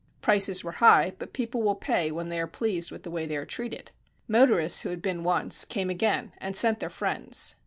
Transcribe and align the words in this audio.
Prices 0.19 0.63
were 0.63 0.71
high, 0.81 1.13
but 1.19 1.31
people 1.31 1.61
will 1.61 1.75
pay 1.75 2.09
when 2.09 2.29
they 2.29 2.41
are 2.41 2.47
pleased 2.47 2.89
with 2.89 3.03
the 3.03 3.11
way 3.11 3.27
they 3.27 3.37
are 3.37 3.45
treated. 3.45 3.91
Motorists 4.27 4.81
who 4.81 4.89
had 4.89 4.99
been 4.99 5.23
once 5.23 5.63
came 5.63 5.91
again 5.91 6.31
and 6.39 6.55
sent 6.55 6.79
their 6.79 6.89
friends. 6.89 7.53